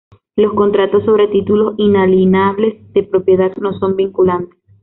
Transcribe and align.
Los 0.35 0.55
contratos 0.55 1.05
sobre 1.05 1.27
títulos 1.27 1.75
inalienables 1.77 2.91
de 2.93 3.03
propiedad 3.03 3.55
no 3.57 3.77
son 3.77 3.95
vinculantes. 3.97 4.57